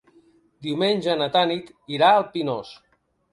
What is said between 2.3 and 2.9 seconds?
Pinós.